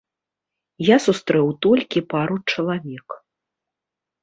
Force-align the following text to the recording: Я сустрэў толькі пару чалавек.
Я 0.87 0.97
сустрэў 1.07 1.51
толькі 1.67 2.05
пару 2.15 2.41
чалавек. 2.55 3.07